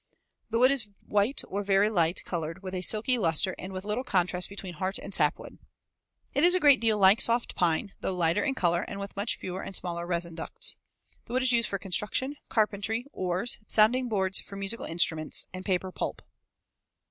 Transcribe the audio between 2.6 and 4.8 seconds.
with a silky luster and with little contrast between